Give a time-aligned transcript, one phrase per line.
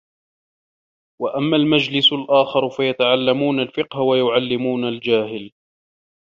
[1.21, 5.51] وَأَمَّا الْمَجْلِسُ الْآخَرُ فَيَتَعَلَّمُونَ الْفِقْهَ وَيُعَلِّمُونَ الْجَاهِلَ